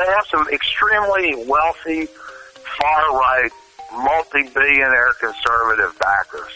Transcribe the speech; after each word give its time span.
they 0.00 0.06
have 0.06 0.26
some 0.26 0.48
extremely 0.48 1.44
wealthy, 1.46 2.06
far 2.80 3.12
right, 3.12 3.50
multi 3.92 4.48
billionaire 4.48 5.12
conservative 5.20 5.96
backers. 5.98 6.52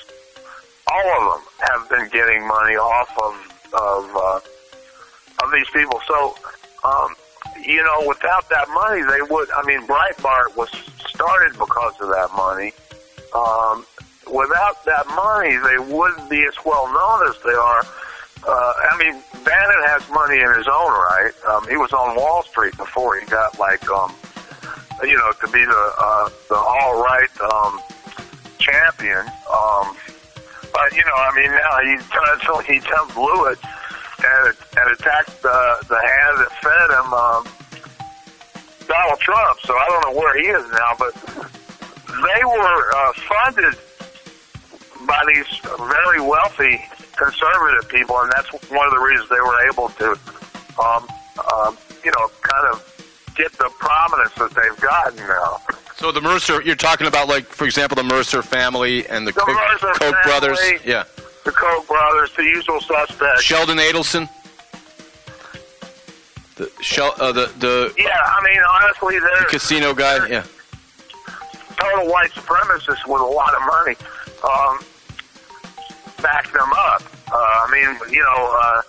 All 0.90 1.08
of 1.18 1.32
them 1.32 1.52
have 1.60 1.88
been 1.90 2.08
getting 2.08 2.46
money 2.46 2.76
off 2.76 3.10
of 3.20 3.34
of 3.74 4.16
uh, 4.16 5.44
of 5.44 5.52
these 5.52 5.68
people. 5.70 6.00
So, 6.06 6.36
um, 6.84 7.14
you 7.62 7.82
know, 7.82 8.04
without 8.06 8.48
that 8.48 8.68
money, 8.72 9.02
they 9.02 9.20
would. 9.28 9.50
I 9.50 9.64
mean, 9.66 9.86
Breitbart 9.86 10.56
was 10.56 10.70
started 11.06 11.52
because 11.58 11.94
of 12.00 12.08
that 12.08 12.30
money. 12.36 12.72
Um, 13.34 13.84
without 14.32 14.84
that 14.84 15.06
money, 15.08 15.56
they 15.56 15.78
wouldn't 15.92 16.30
be 16.30 16.44
as 16.44 16.54
well 16.64 16.86
known 16.86 17.28
as 17.28 17.36
they 17.42 17.52
are. 17.52 17.84
Uh, 18.46 18.72
I 18.90 18.96
mean, 18.98 19.22
Bannon 19.44 19.82
has 19.88 20.08
money 20.10 20.40
in 20.40 20.52
his 20.54 20.68
own 20.68 20.92
right. 20.92 21.32
Um, 21.48 21.66
he 21.68 21.76
was 21.76 21.92
on 21.92 22.16
Wall 22.16 22.42
Street 22.42 22.76
before 22.76 23.18
he 23.18 23.24
got 23.26 23.58
like, 23.58 23.88
um, 23.88 24.14
you 25.02 25.16
know, 25.16 25.32
to 25.40 25.46
be 25.48 25.64
the 25.64 25.84
uh, 25.98 26.28
the 26.48 26.56
alt-right 26.56 27.32
um, 27.40 27.80
champion. 28.58 29.24
Um, 29.48 29.96
but 30.72 30.92
you 30.92 31.04
know, 31.04 31.16
I 31.16 31.30
mean, 31.36 31.50
now 31.50 31.76
he 31.88 31.94
turned 32.12 32.66
he 32.66 32.80
turned 32.80 33.14
blew 33.14 33.46
it 33.48 33.58
and, 34.20 34.56
and 34.76 34.86
attacked 34.92 35.40
the 35.42 35.60
the 35.88 36.00
hand 36.00 36.34
that 36.40 36.52
fed 36.60 36.88
him, 37.00 37.08
um, 37.12 37.42
Donald 38.86 39.20
Trump. 39.20 39.60
So 39.64 39.72
I 39.72 39.86
don't 39.88 40.12
know 40.12 40.20
where 40.20 40.36
he 40.36 40.46
is 40.52 40.64
now, 40.72 40.92
but 40.98 41.14
they 42.06 42.40
were 42.44 42.94
uh, 42.96 43.12
funded 43.24 43.74
by 45.06 45.22
these 45.26 45.46
very 45.78 46.20
wealthy 46.20 46.82
conservative 47.16 47.88
people, 47.88 48.18
and 48.20 48.32
that's 48.32 48.50
one 48.70 48.86
of 48.86 48.92
the 48.92 49.00
reasons 49.00 49.28
they 49.28 49.40
were 49.40 49.66
able 49.70 49.88
to, 49.90 50.10
um, 50.82 51.06
um, 51.54 51.76
you 52.04 52.10
know, 52.12 52.28
kind 52.42 52.66
of 52.72 53.32
get 53.36 53.52
the 53.52 53.70
prominence 53.78 54.32
that 54.34 54.50
they've 54.50 54.80
gotten 54.80 55.16
now. 55.26 55.60
So 55.96 56.10
the 56.12 56.20
Mercer, 56.20 56.60
you're 56.62 56.74
talking 56.76 57.06
about, 57.06 57.28
like, 57.28 57.46
for 57.46 57.64
example, 57.64 57.94
the 57.96 58.02
Mercer 58.02 58.42
family 58.42 59.06
and 59.08 59.26
the, 59.26 59.32
The 59.32 59.40
Koch, 59.40 59.56
Koch 59.80 59.98
family. 59.98 60.14
brothers. 60.24 60.58
Yeah. 60.84 61.04
The 61.44 61.52
Koch 61.52 61.86
brothers, 61.86 62.32
the 62.36 62.42
usual 62.44 62.80
suspects. 62.80 63.42
Sheldon 63.42 63.78
Adelson. 63.78 64.28
The 66.56 66.70
uh, 67.20 67.32
the 67.32 67.50
the 67.58 67.92
Yeah, 67.98 68.10
I 68.14 68.40
mean, 68.44 68.60
honestly, 68.82 69.18
they're 69.18 69.44
casino 69.48 69.92
guy. 69.92 70.26
Yeah. 70.28 70.44
total 71.76 72.06
white 72.08 72.30
supremacists 72.30 73.06
with 73.08 73.20
a 73.20 73.24
lot 73.24 73.52
of 73.54 73.60
money 73.66 73.96
um, 74.44 74.78
back 76.24 76.50
them 76.50 76.72
up. 76.72 77.04
Uh, 77.28 77.36
I 77.36 77.68
mean, 77.68 77.92
you 78.08 78.24
know, 78.24 78.40
uh, 78.48 78.80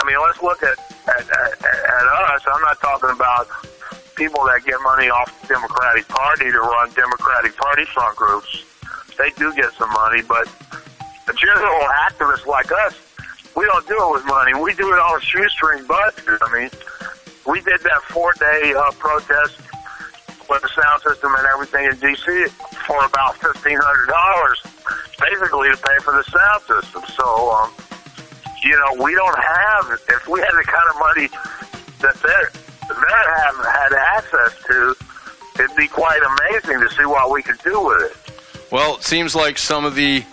I 0.00 0.02
mean, 0.08 0.16
let's 0.24 0.40
look 0.40 0.62
at, 0.64 0.72
at, 1.04 1.20
at, 1.20 1.52
at 1.60 2.06
us. 2.32 2.42
I'm 2.48 2.62
not 2.64 2.80
talking 2.80 3.10
about 3.12 3.46
people 4.16 4.40
that 4.48 4.64
get 4.64 4.80
money 4.82 5.12
off 5.12 5.28
the 5.42 5.54
Democratic 5.54 6.08
Party 6.08 6.50
to 6.50 6.58
run 6.58 6.90
Democratic 6.96 7.54
Party 7.56 7.84
front 7.84 8.16
groups. 8.16 8.64
They 9.20 9.30
do 9.36 9.52
get 9.54 9.70
some 9.76 9.90
money, 9.92 10.22
but 10.26 10.48
the 11.28 11.34
general 11.36 11.84
activists 12.08 12.46
like 12.46 12.72
us, 12.72 12.96
we 13.54 13.66
don't 13.66 13.86
do 13.86 13.98
it 14.00 14.12
with 14.12 14.24
money. 14.24 14.54
We 14.54 14.72
do 14.74 14.88
it 14.88 14.98
on 14.98 15.18
a 15.18 15.20
shoestring 15.20 15.84
budget. 15.86 16.40
I 16.40 16.48
mean, 16.56 16.70
we 17.46 17.60
did 17.60 17.80
that 17.84 18.00
four-day 18.08 18.72
uh, 18.72 18.92
protest 18.98 19.60
with 20.48 20.62
the 20.62 20.68
sound 20.72 21.02
system 21.02 21.34
and 21.36 21.46
everything 21.46 21.84
in 21.84 21.92
DC 22.00 22.48
for 22.86 23.04
about 23.04 23.36
fifteen 23.36 23.76
hundred 23.76 24.08
dollars, 24.08 24.62
basically 25.18 25.70
to 25.70 25.76
pay 25.76 25.98
for 26.02 26.12
the 26.14 26.24
sound 26.24 26.62
system. 26.62 27.02
So, 27.14 27.50
um, 27.52 27.72
you 28.62 28.70
know, 28.70 29.02
we 29.02 29.14
don't 29.14 29.38
have. 29.38 30.00
If 30.08 30.28
we 30.28 30.40
had 30.40 30.52
the 30.52 30.64
kind 30.64 30.88
of 30.90 30.98
money 30.98 31.28
that 32.00 32.14
they're, 32.22 32.50
they 32.88 33.18
have 33.36 33.56
had 33.64 33.92
access 33.92 34.64
to, 34.66 34.94
it'd 35.62 35.76
be 35.76 35.88
quite 35.88 36.20
amazing 36.22 36.80
to 36.80 36.88
see 36.94 37.04
what 37.04 37.30
we 37.30 37.42
could 37.42 37.58
do 37.58 37.80
with 37.84 38.10
it. 38.10 38.70
Well, 38.70 38.96
it 38.96 39.02
seems 39.02 39.34
like 39.34 39.58
some 39.58 39.84
of 39.84 39.94
the 39.94 40.24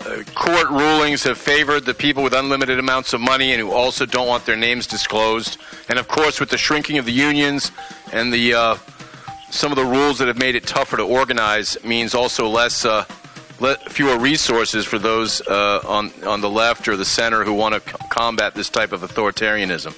uh, 0.00 0.22
court 0.34 0.68
rulings 0.70 1.22
have 1.24 1.38
favored 1.38 1.84
the 1.84 1.94
people 1.94 2.22
with 2.22 2.32
unlimited 2.32 2.78
amounts 2.78 3.12
of 3.12 3.20
money 3.20 3.52
and 3.52 3.60
who 3.60 3.70
also 3.72 4.06
don't 4.06 4.26
want 4.26 4.46
their 4.46 4.56
names 4.56 4.86
disclosed. 4.86 5.58
And 5.88 5.98
of 5.98 6.08
course, 6.08 6.40
with 6.40 6.50
the 6.50 6.58
shrinking 6.58 6.98
of 6.98 7.04
the 7.04 7.12
unions 7.12 7.72
and 8.12 8.32
the 8.32 8.54
uh, 8.54 8.76
some 9.50 9.72
of 9.72 9.76
the 9.76 9.84
rules 9.84 10.18
that 10.18 10.28
have 10.28 10.38
made 10.38 10.54
it 10.54 10.66
tougher 10.66 10.96
to 10.98 11.02
organize, 11.02 11.82
means 11.84 12.14
also 12.14 12.48
less. 12.48 12.84
Uh, 12.84 13.04
fewer 13.88 14.18
resources 14.18 14.84
for 14.84 14.98
those 14.98 15.40
uh, 15.42 15.80
on 15.86 16.12
on 16.24 16.40
the 16.40 16.50
left 16.50 16.88
or 16.88 16.96
the 16.96 17.04
center 17.04 17.44
who 17.44 17.52
want 17.54 17.74
to 17.74 17.90
c- 17.90 17.96
combat 18.10 18.54
this 18.54 18.70
type 18.70 18.92
of 18.92 19.02
authoritarianism. 19.02 19.94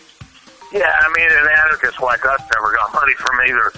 Yeah, 0.72 0.86
I 0.86 1.12
mean, 1.16 1.26
and 1.26 1.48
anarchists 1.48 2.00
like 2.00 2.24
us 2.24 2.40
never 2.54 2.72
got 2.72 2.94
money 2.94 3.14
from 3.14 3.40
either 3.40 3.72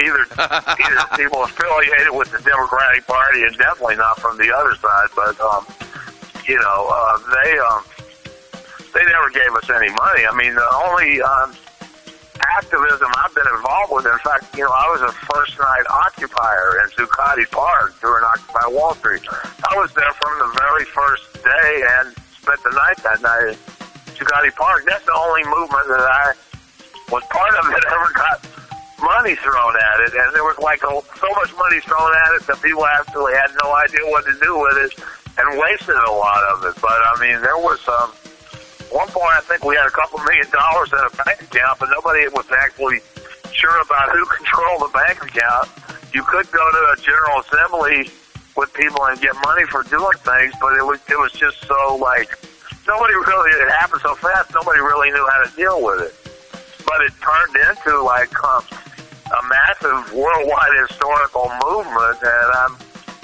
either 0.00 0.26
either 0.80 1.16
people 1.16 1.42
affiliated 1.44 2.10
with 2.12 2.30
the 2.32 2.40
Democratic 2.40 3.06
Party, 3.06 3.42
and 3.42 3.56
definitely 3.56 3.96
not 3.96 4.18
from 4.20 4.38
the 4.38 4.54
other 4.54 4.74
side. 4.76 5.08
But 5.14 5.40
um, 5.40 5.66
you 6.46 6.58
know, 6.58 6.88
uh, 6.90 7.18
they 7.44 7.58
um, 7.58 7.84
they 8.94 9.04
never 9.04 9.30
gave 9.30 9.52
us 9.54 9.68
any 9.70 9.92
money. 9.92 10.26
I 10.26 10.34
mean, 10.34 10.54
the 10.54 10.68
only 10.88 11.20
um, 11.20 11.54
activism 12.40 13.08
I've 13.16 13.34
been 13.34 13.46
involved 13.46 13.92
with, 13.92 14.06
in 14.06 14.18
fact, 14.20 14.54
you 14.56 14.64
know, 14.64 14.72
I 14.72 14.86
was 14.90 15.02
a 15.02 15.12
first 15.30 15.58
night 15.58 15.84
occupier 15.90 16.82
in 16.82 16.90
Zuccotti 16.94 17.48
Park 17.50 17.98
during 18.00 18.24
Occupy 18.24 18.66
Wall 18.74 18.94
Street. 18.94 19.22
I 19.30 19.74
was 19.76 19.92
there 19.94 20.12
from 20.18 20.34
the 20.38 20.50
very 20.58 20.84
first 20.86 21.42
day 21.42 21.70
and 21.98 22.14
spent 22.36 22.60
the 22.62 22.74
night 22.74 22.98
that 23.02 23.22
night 23.22 23.54
at 23.54 23.58
Zuccotti 24.14 24.54
Park. 24.54 24.84
That's 24.86 25.04
the 25.04 25.16
only 25.16 25.44
movement 25.46 25.86
that 25.88 26.04
I 26.04 26.32
was 27.10 27.22
part 27.30 27.54
of 27.56 27.64
that 27.72 27.84
ever 27.88 28.10
got 28.14 28.38
money 29.00 29.34
thrown 29.38 29.74
at 29.78 29.98
it, 30.10 30.12
and 30.14 30.34
there 30.34 30.42
was 30.42 30.58
like 30.58 30.82
a, 30.82 30.90
so 30.90 31.28
much 31.38 31.54
money 31.54 31.80
thrown 31.86 32.10
at 32.26 32.30
it 32.38 32.42
that 32.50 32.58
people 32.62 32.86
absolutely 32.86 33.34
had 33.34 33.50
no 33.62 33.70
idea 33.86 34.02
what 34.10 34.26
to 34.26 34.34
do 34.42 34.58
with 34.58 34.76
it 34.78 34.92
and 35.38 35.58
wasted 35.58 35.94
a 35.94 36.10
lot 36.10 36.42
of 36.50 36.64
it. 36.66 36.74
But 36.82 36.98
I 36.98 37.14
mean, 37.20 37.40
there 37.40 37.58
was 37.58 37.78
um, 37.86 38.10
one 38.90 39.08
point 39.08 39.32
I 39.36 39.40
think 39.44 39.64
we 39.64 39.76
had 39.76 39.86
a 39.86 39.90
couple 39.90 40.18
million 40.20 40.48
dollars 40.50 40.92
in 40.92 40.98
a 40.98 41.12
bank 41.24 41.42
account, 41.42 41.78
but 41.78 41.88
nobody 41.92 42.26
was 42.28 42.46
actually 42.52 43.00
sure 43.52 43.76
about 43.82 44.10
who 44.10 44.24
controlled 44.36 44.82
the 44.82 44.92
bank 44.94 45.22
account. 45.22 45.68
You 46.14 46.22
could 46.24 46.50
go 46.50 46.64
to 46.64 46.82
a 46.92 46.96
general 47.00 47.40
assembly 47.44 48.08
with 48.56 48.72
people 48.72 49.04
and 49.06 49.20
get 49.20 49.34
money 49.44 49.64
for 49.68 49.82
doing 49.84 50.16
things, 50.24 50.52
but 50.60 50.72
it 50.74 50.84
was 50.84 51.00
it 51.08 51.18
was 51.18 51.32
just 51.32 51.60
so 51.66 51.96
like 51.96 52.32
nobody 52.88 53.14
really 53.28 53.50
it 53.60 53.70
happened 53.76 54.02
so 54.02 54.14
fast. 54.16 54.52
Nobody 54.54 54.80
really 54.80 55.10
knew 55.10 55.26
how 55.30 55.44
to 55.44 55.50
deal 55.56 55.84
with 55.84 56.00
it. 56.08 56.14
But 56.86 57.04
it 57.04 57.12
turned 57.20 57.54
into 57.68 58.00
like 58.02 58.32
a 58.32 59.40
massive 59.46 60.14
worldwide 60.14 60.72
historical 60.88 61.52
movement, 61.64 62.18
and 62.24 62.48
I'm 62.64 62.74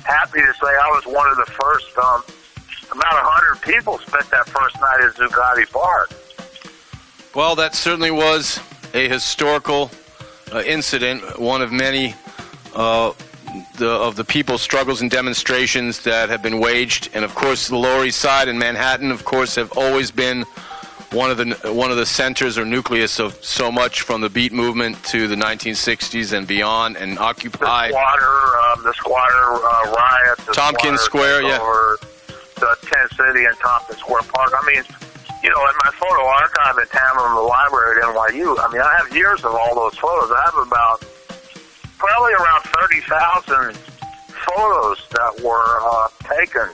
happy 0.05 0.41
to 0.41 0.53
say 0.61 0.69
I 0.69 0.93
was 0.93 1.05
one 1.07 1.29
of 1.31 1.37
the 1.37 1.49
first. 1.49 1.97
Um, 1.97 2.23
about 2.95 3.15
a 3.15 3.27
hundred 3.27 3.63
people 3.63 3.99
spent 3.99 4.31
that 4.31 4.49
first 4.49 4.81
night 4.81 5.01
at 5.01 5.15
Zuccotti 5.15 5.71
Park. 5.71 6.11
Well, 7.35 7.57
that 7.57 7.75
certainly 7.75 8.11
was 8.11 8.61
a 8.95 9.09
historical 9.09 9.91
uh, 10.53 10.63
incident, 10.63 11.39
one 11.39 11.63
of 11.63 11.73
many 11.73 12.15
uh, 12.75 13.13
the, 13.79 13.89
of 13.89 14.17
the 14.17 14.25
people's 14.25 14.63
struggles 14.63 15.03
and 15.03 15.11
demonstrations 15.11 16.03
that 16.05 16.29
have 16.29 16.43
been 16.43 16.61
waged. 16.61 17.11
And 17.13 17.25
of 17.25 17.35
course, 17.35 17.69
the 17.69 17.77
Lower 17.77 18.05
East 18.05 18.21
Side 18.21 18.49
and 18.49 18.59
Manhattan, 18.59 19.11
of 19.11 19.25
course, 19.25 19.57
have 19.57 19.73
always 19.77 20.11
been 20.11 20.45
one 21.13 21.31
of 21.31 21.37
the 21.37 21.73
one 21.73 21.93
of 21.93 21.97
the 21.97 22.07
centers 22.07 22.59
or 22.59 22.65
nucleus 22.65 23.21
of 23.21 23.43
so 23.45 23.71
much 23.71 24.01
from 24.01 24.21
the 24.21 24.29
Beat 24.29 24.53
movement 24.53 25.03
to 25.05 25.29
the 25.29 25.37
1960s 25.37 26.33
and 26.33 26.47
beyond, 26.47 26.97
and 26.97 27.19
Occupy. 27.19 27.89
The 27.89 27.93
squatter, 27.93 28.59
um, 28.59 28.83
the 28.83 28.95
squatter 28.95 29.55
uh, 29.55 29.93
riot, 29.93 30.39
the 30.39 30.53
Tompkins 30.53 31.01
squatter 31.01 31.41
Square, 31.41 31.43
yeah. 31.43 31.59
over 31.61 31.99
the 32.65 32.89
Tent 32.89 33.11
City 33.13 33.45
and 33.45 33.57
Tompkins 33.61 34.01
Square 34.01 34.25
Park. 34.33 34.53
I 34.57 34.65
mean, 34.65 34.83
you 35.45 35.51
know, 35.53 35.61
in 35.69 35.77
my 35.85 35.93
photo 36.01 36.25
archive 36.25 36.81
at 36.81 36.89
Tamiment, 36.89 37.37
the 37.37 37.45
library 37.45 38.01
at 38.01 38.09
NYU, 38.09 38.57
I 38.57 38.73
mean, 38.73 38.81
I 38.81 38.97
have 38.97 39.13
years 39.13 39.45
of 39.45 39.53
all 39.53 39.75
those 39.77 39.97
photos. 40.01 40.33
I 40.33 40.41
have 40.49 40.57
about 40.67 41.05
probably 42.01 42.33
around 42.33 42.65
30,000 43.69 43.77
photos 43.77 44.99
that 45.13 45.45
were 45.45 45.81
uh, 45.85 46.09
taken, 46.25 46.73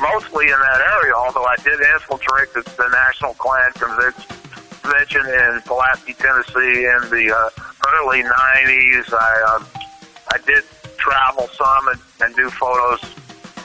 mostly 0.00 0.48
in 0.48 0.56
that 0.56 0.80
area, 0.96 1.12
although 1.12 1.44
I 1.44 1.56
did 1.60 1.76
infiltrate 1.76 2.52
the, 2.56 2.64
the 2.80 2.88
National 2.88 3.34
Klan 3.36 3.72
Convention 3.76 5.28
in 5.28 5.60
Pulaski, 5.68 6.16
Tennessee 6.16 6.88
in 6.88 7.12
the 7.12 7.28
uh, 7.28 7.50
early 7.92 8.24
90s. 8.24 9.12
I, 9.12 9.32
um, 9.52 9.66
I 10.32 10.38
did 10.46 10.64
travel 10.96 11.48
some 11.52 11.88
and, 11.88 12.00
and 12.20 12.34
do 12.36 12.48
photos 12.50 13.00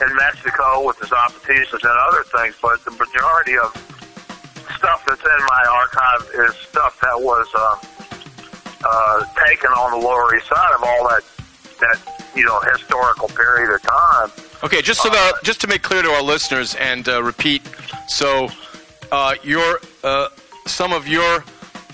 in 0.00 0.16
Mexico 0.16 0.84
with 0.86 0.98
the 0.98 1.06
Zapatistas 1.06 1.82
and 1.82 1.98
other 2.08 2.24
things, 2.24 2.54
but 2.60 2.84
the 2.84 2.90
majority 2.92 3.56
of 3.58 3.70
stuff 4.76 5.04
that's 5.06 5.22
in 5.22 5.46
my 5.46 5.64
archive 5.70 6.30
is 6.46 6.54
stuff 6.68 6.98
that 7.00 7.20
was 7.20 7.46
uh, 7.54 7.76
uh, 8.86 9.24
taken 9.46 9.70
on 9.70 9.98
the 9.98 10.06
Lower 10.06 10.34
East 10.36 10.48
Side 10.48 10.74
of 10.74 10.82
all 10.82 11.08
that 11.08 11.22
that 11.80 12.30
you 12.34 12.44
know 12.44 12.60
historical 12.72 13.28
period 13.28 13.74
of 13.74 13.82
time. 13.82 14.30
Okay, 14.62 14.80
just 14.82 15.02
so 15.02 15.10
that, 15.10 15.34
just 15.42 15.60
to 15.60 15.66
make 15.66 15.82
clear 15.82 16.02
to 16.02 16.10
our 16.10 16.22
listeners 16.22 16.74
and 16.76 17.08
uh, 17.08 17.22
repeat, 17.22 17.62
so 18.08 18.48
uh, 19.12 19.34
your 19.42 19.80
uh, 20.02 20.28
some 20.66 20.92
of 20.92 21.06
your 21.06 21.44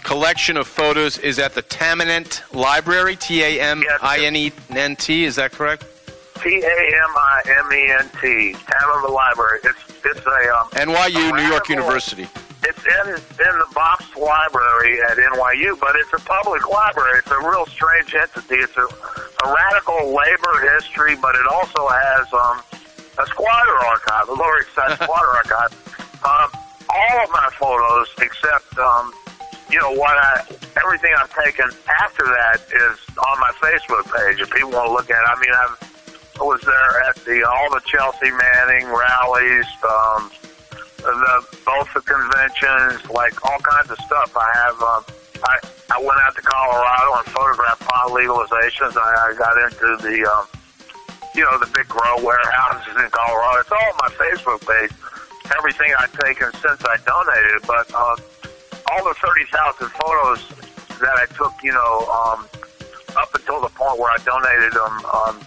collection 0.03 0.57
of 0.57 0.67
photos 0.67 1.19
is 1.19 1.39
at 1.39 1.55
the 1.55 1.63
Taminent 1.63 2.43
Library, 2.53 3.17
T 3.17 3.43
A 3.43 3.61
M 3.61 3.85
I 4.03 4.21
N 4.21 4.37
E 4.37 4.53
N 4.71 4.97
T. 4.97 5.25
Is 5.25 5.37
that 5.37 5.53
correct? 5.53 5.85
T 6.43 6.63
A 6.63 6.79
M 7.05 7.13
I 7.17 7.43
M 7.47 7.73
E 7.73 7.93
N 7.93 8.11
T. 8.21 8.57
Tamiment 8.67 9.13
Library. 9.13 9.61
It's 9.65 9.79
it's 10.05 10.27
a 10.27 10.41
um, 10.57 10.69
NYU, 10.73 11.33
a 11.33 11.37
New 11.37 11.49
York 11.49 11.69
University. 11.69 12.29
It's 12.65 12.85
in 12.85 13.09
in 13.13 13.55
the 13.61 13.69
Bobst 13.73 14.17
Library 14.17 15.01
at 15.03 15.17
NYU, 15.17 15.79
but 15.79 15.97
it's 15.97 16.13
a 16.13 16.25
public 16.25 16.69
library. 16.69 17.19
It's 17.19 17.31
a 17.31 17.39
real 17.39 17.67
strange 17.67 18.15
entity. 18.15 18.57
It's 18.57 18.77
a, 18.77 18.85
a 18.85 19.47
radical 19.53 20.15
labor 20.15 20.73
history, 20.77 21.17
but 21.17 21.35
it 21.35 21.47
also 21.47 21.89
has 21.89 22.27
um, 22.33 22.63
a 23.19 23.27
squatter 23.27 23.77
archive, 23.87 24.29
a 24.29 24.33
Lower 24.33 24.61
East 24.61 24.75
Side 24.75 24.97
squatter 25.03 25.29
archive. 25.45 25.73
Um, 26.25 26.49
all 26.89 27.25
of 27.25 27.31
my 27.31 27.49
photos, 27.59 28.09
except 28.21 28.77
um, 28.79 29.13
you 29.71 29.79
know 29.81 29.93
what 29.93 30.17
I 30.17 30.45
everything 30.77 31.13
I've 31.19 31.33
taken 31.35 31.69
after 32.01 32.25
that 32.25 32.61
is 32.73 32.99
on 33.17 33.41
my 33.41 33.53
Facebook 33.61 34.05
page. 34.09 34.41
If 34.41 34.51
people 34.51 34.71
want 34.71 34.87
to 34.89 34.93
look 34.93 35.11
at 35.11 35.21
it, 35.21 35.29
I 35.29 35.37
mean, 35.41 35.55
I've, 35.55 35.90
was 36.47 36.61
there 36.63 37.03
at 37.09 37.17
the 37.25 37.47
all 37.49 37.71
the 37.71 37.83
Chelsea 37.87 38.31
Manning 38.31 38.87
rallies. 38.89 39.67
Um, 39.85 40.31
the 41.01 41.47
both 41.65 41.89
the 41.95 42.03
conventions, 42.05 43.09
like 43.11 43.33
all 43.45 43.59
kinds 43.61 43.91
of 43.91 43.99
stuff. 44.05 44.37
I 44.37 44.49
have. 44.65 44.77
Um, 44.83 45.03
I 45.43 45.57
I 45.91 45.99
went 45.99 46.21
out 46.23 46.37
to 46.37 46.43
Colorado 46.43 47.19
and 47.19 47.27
photographed 47.33 47.83
pot 47.83 48.13
legalizations. 48.13 48.97
I, 48.97 49.33
I 49.33 49.35
got 49.35 49.57
into 49.59 49.97
the, 50.05 50.23
um, 50.29 50.47
you 51.35 51.43
know, 51.43 51.59
the 51.59 51.67
big 51.75 51.89
grow 51.89 52.23
warehouses 52.23 52.95
in 52.95 53.11
Colorado. 53.11 53.61
It's 53.61 53.73
all 53.73 53.91
on 53.91 53.99
my 53.99 54.13
Facebook 54.15 54.61
page. 54.63 54.93
Everything 55.57 55.91
I've 55.99 56.13
taken 56.21 56.53
since 56.61 56.85
I 56.85 56.97
donated, 57.03 57.67
but 57.67 57.89
um, 57.95 58.17
all 58.93 59.03
the 59.03 59.17
thirty 59.19 59.47
thousand 59.51 59.89
photos 59.99 60.47
that 61.01 61.17
I 61.17 61.27
took, 61.35 61.53
you 61.65 61.73
know, 61.73 62.07
um, 62.07 62.47
up 63.17 63.35
until 63.35 63.61
the 63.61 63.73
point 63.73 63.99
where 63.99 64.13
I 64.13 64.19
donated 64.23 64.73
them 64.77 64.95
um, 65.11 65.41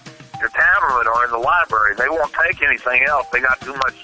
to 0.43 0.49
Tamiment 0.51 1.07
or 1.07 1.25
in 1.25 1.31
the 1.31 1.39
library. 1.39 1.95
They 1.95 2.09
won't 2.09 2.31
take 2.33 2.61
anything 2.61 3.03
else. 3.07 3.27
They 3.31 3.39
got 3.39 3.59
too 3.61 3.73
much 3.73 3.95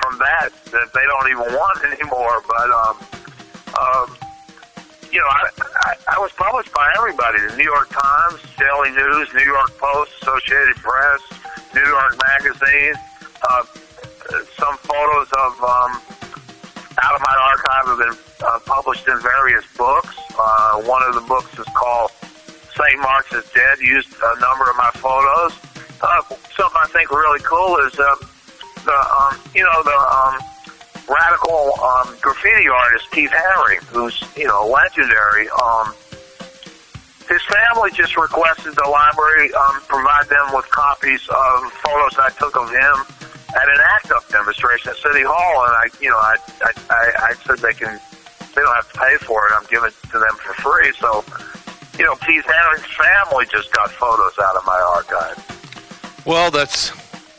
from 0.00 0.18
that 0.18 0.50
that 0.70 0.88
they 0.94 1.04
don't 1.10 1.28
even 1.30 1.52
want 1.54 1.82
anymore. 1.92 2.42
But 2.46 2.68
um, 2.70 2.96
um, 3.74 4.06
you 5.10 5.18
know, 5.18 5.28
I, 5.28 5.50
I, 5.82 5.92
I 6.14 6.18
was 6.18 6.32
published 6.32 6.72
by 6.72 6.86
everybody: 6.96 7.40
the 7.42 7.56
New 7.56 7.66
York 7.66 7.90
Times, 7.90 8.40
Daily 8.56 8.90
News, 8.94 9.28
New 9.34 9.46
York 9.46 9.74
Post, 9.78 10.12
Associated 10.22 10.76
Press, 10.76 11.20
New 11.74 11.86
York 11.86 12.14
Magazine. 12.22 12.94
Uh, 13.42 13.64
some 14.58 14.76
photos 14.78 15.28
of 15.32 15.52
um, 15.64 16.00
out 17.02 17.14
of 17.14 17.20
my 17.22 17.36
archive 17.50 17.86
have 17.86 17.98
been 17.98 18.18
uh, 18.46 18.58
published 18.66 19.08
in 19.08 19.18
various 19.20 19.64
books. 19.76 20.16
Uh, 20.38 20.82
one 20.82 21.02
of 21.02 21.14
the 21.14 21.20
books 21.22 21.58
is 21.58 21.66
called 21.74 22.10
St. 22.78 22.98
Mark's 23.02 23.32
is 23.32 23.44
Dead. 23.50 23.78
Used 23.80 24.14
a 24.22 24.40
number 24.40 24.70
of 24.70 24.76
my 24.78 24.90
photos. 24.94 25.58
Uh, 26.00 26.22
something 26.54 26.78
I 26.78 26.86
think 26.94 27.10
really 27.10 27.42
cool 27.42 27.74
is 27.82 27.98
uh, 27.98 28.14
the 28.86 28.94
um, 28.94 29.34
you 29.54 29.66
know 29.66 29.82
the 29.82 29.98
um, 29.98 30.38
radical 31.10 31.74
um, 31.82 32.14
graffiti 32.22 32.68
artist 32.70 33.10
Keith 33.10 33.34
Haring, 33.34 33.82
who's 33.90 34.22
you 34.36 34.46
know 34.46 34.62
legendary. 34.70 35.50
Um, 35.50 35.92
his 37.26 37.42
family 37.44 37.90
just 37.92 38.16
requested 38.16 38.72
the 38.78 38.88
library 38.88 39.52
um, 39.52 39.82
provide 39.90 40.30
them 40.30 40.54
with 40.54 40.64
copies 40.70 41.26
of 41.28 41.72
photos 41.82 42.14
I 42.16 42.30
took 42.38 42.56
of 42.56 42.70
him 42.70 43.18
at 43.58 43.68
an 43.68 43.80
ACT 43.96 44.12
UP 44.12 44.28
demonstration 44.28 44.90
at 44.92 44.96
City 44.96 45.24
Hall, 45.24 45.64
and 45.66 45.74
I, 45.74 45.86
you 46.00 46.10
know, 46.10 46.16
I, 46.16 46.36
I, 46.62 46.70
I, 46.88 47.04
I 47.30 47.34
said 47.44 47.58
they 47.58 47.72
can, 47.72 47.98
they 48.54 48.60
don't 48.62 48.74
have 48.76 48.92
to 48.92 48.98
pay 48.98 49.16
for 49.24 49.48
it. 49.48 49.52
I'm 49.56 49.66
giving 49.68 49.88
it 49.88 49.96
to 50.12 50.18
them 50.18 50.36
for 50.36 50.54
free. 50.60 50.92
So, 51.00 51.24
you 51.98 52.04
know, 52.04 52.14
Keith 52.16 52.44
Haring's 52.46 52.86
family 52.96 53.46
just 53.50 53.72
got 53.72 53.90
photos 53.90 54.38
out 54.38 54.56
of 54.56 54.64
my 54.64 54.78
archive. 54.94 56.22
Well, 56.24 56.50
that's 56.50 56.90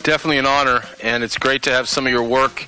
definitely 0.04 0.38
an 0.38 0.46
honor, 0.46 0.82
and 1.02 1.24
it's 1.24 1.38
great 1.38 1.64
to 1.64 1.72
have 1.72 1.88
some 1.88 2.06
of 2.06 2.12
your 2.12 2.24
work 2.24 2.66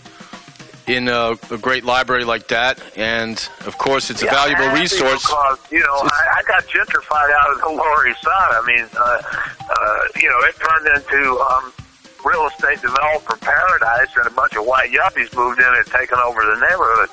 in 0.88 1.08
a, 1.08 1.38
a 1.50 1.58
great 1.58 1.84
library 1.84 2.26
like 2.26 2.48
that. 2.48 2.82
And 2.96 3.38
of 3.66 3.78
course, 3.78 4.10
it's 4.10 4.22
a 4.24 4.26
valuable 4.26 4.70
resource. 4.70 5.26
Because, 5.26 5.60
you 5.72 5.80
know, 5.80 5.98
I, 6.04 6.40
I 6.40 6.44
got 6.48 6.64
gentrified 6.68 7.32
out 7.32 7.52
of 7.54 7.62
the 7.62 7.70
Lower 7.70 8.08
East 8.08 8.22
Side. 8.22 8.32
I 8.32 8.66
mean, 8.66 8.88
uh, 8.98 9.22
uh, 9.70 10.00
you 10.20 10.30
know, 10.30 10.40
it 10.48 10.56
turned 10.60 10.88
into 10.96 11.40
um, 11.40 11.74
real 12.26 12.48
estate 12.48 12.82
developer 12.82 13.38
paradise, 13.38 14.10
and 14.18 14.28
a 14.28 14.32
bunch 14.32 14.56
of 14.56 14.66
white 14.66 14.92
yuppies 14.92 15.36
moved 15.36 15.60
in 15.60 15.68
and 15.68 15.86
taken 15.88 16.18
over 16.20 16.42
the 16.42 16.60
neighborhood. 16.62 17.10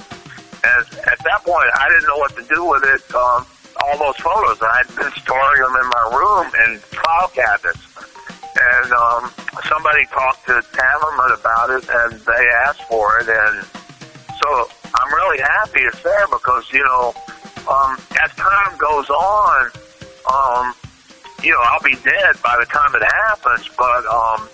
And 0.65 1.07
at 1.07 1.19
that 1.25 1.45
point, 1.45 1.69
I 1.75 1.89
didn't 1.89 2.09
know 2.09 2.19
what 2.19 2.35
to 2.37 2.43
do 2.43 2.65
with 2.65 2.85
it. 2.85 3.15
Um, 3.15 3.47
all 3.85 3.99
those 3.99 4.17
photos, 4.17 4.59
I 4.63 4.83
had 4.85 4.91
been 4.97 5.13
storing 5.23 5.63
them 5.63 5.75
in 5.79 5.89
my 5.89 6.05
room 6.15 6.47
in 6.67 6.79
file 6.79 7.29
cabinets. 7.29 7.85
And 8.59 8.93
um, 8.93 9.31
somebody 9.69 10.05
talked 10.07 10.47
to 10.47 10.63
Tamiment 10.73 11.39
about 11.39 11.71
it, 11.71 11.85
and 11.89 12.21
they 12.21 12.45
asked 12.67 12.83
for 12.85 13.21
it, 13.21 13.29
and 13.29 13.65
so 14.43 14.69
I'm 14.95 15.15
really 15.15 15.41
happy 15.41 15.81
it's 15.81 16.03
there 16.03 16.27
because 16.27 16.65
you 16.73 16.83
know, 16.83 17.15
um, 17.71 17.99
as 18.23 18.35
time 18.35 18.77
goes 18.79 19.09
on, 19.11 19.71
um, 20.27 20.75
you 21.43 21.51
know, 21.51 21.61
I'll 21.63 21.83
be 21.83 21.95
dead 22.03 22.35
by 22.43 22.57
the 22.59 22.67
time 22.67 22.95
it 22.95 23.05
happens, 23.05 23.69
but 23.77 24.03
um, 24.07 24.49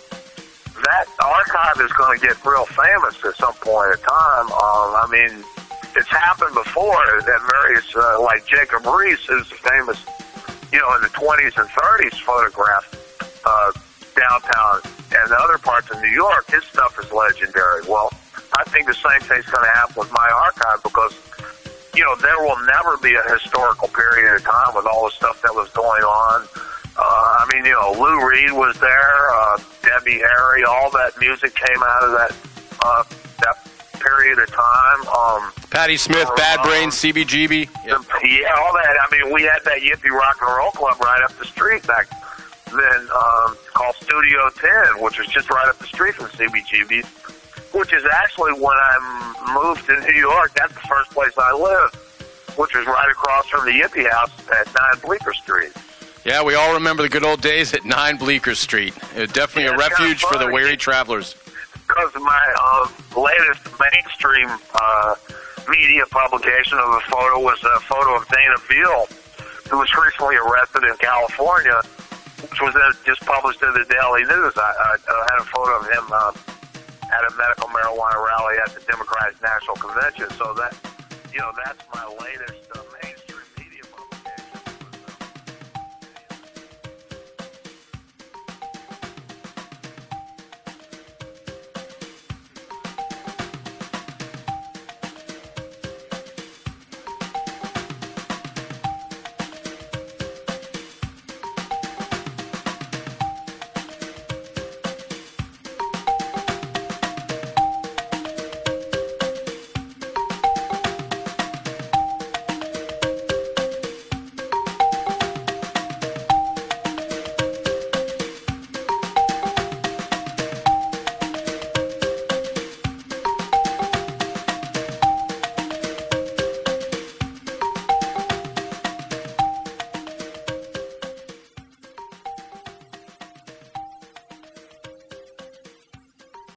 that 0.84 1.06
archive 1.24 1.80
is 1.80 1.92
going 1.92 2.18
to 2.18 2.26
get 2.26 2.44
real 2.44 2.66
famous 2.66 3.16
at 3.24 3.36
some 3.36 3.54
point 3.54 3.96
in 3.96 4.00
time. 4.04 4.46
Um, 4.52 4.88
I 5.00 5.06
mean, 5.10 5.44
it's 5.96 6.08
happened 6.08 6.54
before 6.54 7.22
that 7.22 7.40
various, 7.50 7.86
uh, 7.94 8.20
like 8.22 8.46
Jacob 8.46 8.82
Riis, 8.82 9.22
who's 9.26 9.46
famous, 9.52 9.98
you 10.72 10.78
know, 10.78 10.94
in 10.96 11.02
the 11.02 11.12
20s 11.14 11.54
and 11.58 11.68
30s, 11.70 12.18
photographed 12.20 12.96
uh, 13.46 13.72
downtown 14.16 14.80
and 15.14 15.30
the 15.30 15.38
other 15.38 15.58
parts 15.58 15.90
of 15.90 16.00
New 16.00 16.10
York. 16.10 16.50
His 16.50 16.64
stuff 16.64 16.98
is 16.98 17.10
legendary. 17.12 17.82
Well, 17.88 18.10
I 18.56 18.64
think 18.64 18.86
the 18.86 18.94
same 18.94 19.20
thing's 19.22 19.46
going 19.46 19.64
to 19.64 19.74
happen 19.74 19.94
with 19.96 20.10
my 20.12 20.28
archive 20.28 20.82
because, 20.82 21.14
you 21.94 22.02
know, 22.02 22.16
there 22.16 22.38
will 22.42 22.58
never 22.66 22.96
be 22.98 23.14
a 23.14 23.22
historical 23.30 23.88
period 23.88 24.34
of 24.34 24.42
time 24.42 24.74
with 24.74 24.86
all 24.86 25.04
the 25.06 25.14
stuff 25.14 25.42
that 25.42 25.54
was 25.54 25.70
going 25.70 26.02
on. 26.02 26.46
Uh, 26.96 27.42
I 27.42 27.50
mean, 27.52 27.64
you 27.66 27.72
know, 27.72 27.94
Lou 27.98 28.28
Reed 28.28 28.52
was 28.52 28.78
there, 28.78 29.30
uh, 29.34 29.58
Debbie 29.82 30.18
Harry, 30.18 30.64
all 30.64 30.90
that 30.90 31.18
music 31.18 31.54
came 31.54 31.82
out 31.82 32.02
of 32.04 32.10
that 32.12 32.34
period 34.04 34.38
of 34.38 34.48
time. 34.50 35.00
Um, 35.08 35.52
Patti 35.70 35.96
Smith, 35.96 36.28
Bad 36.36 36.62
Brains, 36.62 36.94
CBGB. 36.96 37.68
Yeah. 37.86 37.98
yeah, 38.22 38.52
all 38.58 38.72
that. 38.74 38.94
I 39.00 39.06
mean, 39.10 39.32
we 39.32 39.42
had 39.42 39.60
that 39.64 39.80
Yippie 39.80 40.10
Rock 40.10 40.36
and 40.42 40.56
Roll 40.56 40.70
Club 40.72 41.00
right 41.00 41.22
up 41.22 41.32
the 41.38 41.44
street 41.46 41.86
back 41.86 42.06
then, 42.66 43.08
um, 43.14 43.56
called 43.72 43.94
Studio 43.96 44.50
10, 44.94 45.02
which 45.02 45.18
was 45.18 45.28
just 45.28 45.48
right 45.50 45.68
up 45.68 45.78
the 45.78 45.86
street 45.86 46.14
from 46.14 46.26
CBGB, 46.26 47.04
which 47.72 47.92
is 47.92 48.02
actually 48.12 48.52
when 48.52 48.76
I 48.76 49.54
moved 49.54 49.86
to 49.86 50.00
New 50.00 50.18
York, 50.18 50.52
that's 50.56 50.74
the 50.74 50.80
first 50.88 51.10
place 51.10 51.32
I 51.38 51.52
lived, 51.52 51.96
which 52.58 52.74
was 52.74 52.86
right 52.86 53.08
across 53.10 53.46
from 53.46 53.64
the 53.64 53.72
Yippie 53.72 54.10
House 54.10 54.30
at 54.50 54.66
9 54.66 54.74
Bleecker 55.04 55.32
Street. 55.34 55.72
Yeah, 56.24 56.42
we 56.42 56.54
all 56.54 56.72
remember 56.74 57.02
the 57.02 57.08
good 57.08 57.24
old 57.24 57.42
days 57.42 57.74
at 57.74 57.84
9 57.84 58.16
Bleecker 58.16 58.54
Street. 58.54 58.94
Uh, 59.14 59.26
definitely 59.26 59.64
Yeah, 59.64 59.70
a 59.70 59.74
it's 59.74 59.88
kinda 59.88 60.02
refuge 60.08 60.22
for 60.24 60.38
the 60.38 60.48
weary 60.48 60.76
travelers. 60.76 61.34
because 61.86 62.10
my 62.14 62.54
uh, 62.60 62.88
latest 63.16 63.62
mainstream 63.78 64.48
uh, 64.74 65.14
media 65.68 66.04
publication 66.10 66.78
of 66.78 66.88
a 66.94 67.00
photo 67.08 67.40
was 67.40 67.62
a 67.64 67.80
photo 67.80 68.16
of 68.16 68.28
Dana 68.28 68.58
Beal, 68.68 69.06
who 69.70 69.78
was 69.78 69.90
recently 69.94 70.36
arrested 70.36 70.84
in 70.84 70.96
California, 70.98 71.80
which 72.50 72.60
was 72.60 72.74
just 73.06 73.22
published 73.22 73.62
in 73.62 73.72
the 73.72 73.84
Daily 73.88 74.24
News. 74.24 74.52
I, 74.56 74.60
I, 74.60 74.92
I 75.00 75.26
had 75.32 75.40
a 75.40 75.48
photo 75.48 75.80
of 75.80 75.84
him 75.88 76.06
uh, 76.12 76.32
at 77.12 77.22
a 77.24 77.32
medical 77.36 77.68
marijuana 77.68 78.20
rally 78.20 78.56
at 78.60 78.74
the 78.74 78.80
Democratic 78.84 79.40
National 79.40 79.76
Convention. 79.76 80.28
So 80.36 80.52
that, 80.54 80.76
you 81.32 81.40
know, 81.40 81.52
that's 81.64 81.82
my 81.94 82.04
latest 82.20 82.68
uh, 82.74 82.82